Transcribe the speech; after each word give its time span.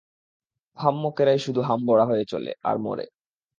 আহাম্মকেরাই 0.77 1.39
শুধু 1.39 1.61
হামবড়া 1.61 2.05
হয়ে 2.05 2.25
চলে, 2.25 2.51
আর 2.63 2.75
মরে। 2.77 3.05